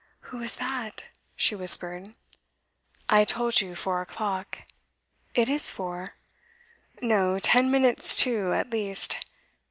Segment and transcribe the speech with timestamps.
[0.33, 1.03] 'Who was that?'
[1.35, 2.15] she whispered.
[3.07, 4.61] 'I told you four o'clock.'
[5.35, 6.15] 'It is four.'
[7.03, 9.17] 'No ten minutes to at least.